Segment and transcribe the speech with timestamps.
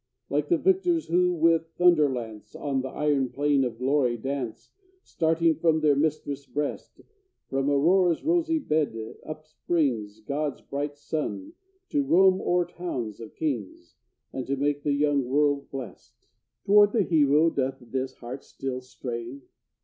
[0.31, 4.71] Like the victors, who, with thunder lance, On the iron plain of glory dance,
[5.03, 7.01] Starting from their mistress' breast,
[7.51, 11.53] From Aurora's rosy bed upsprings God's bright sun,
[11.89, 13.93] to roam o'er towns of kings,
[14.33, 16.13] And to make the young world blest!
[16.65, 19.43] Toward the hero doth this heart still strain?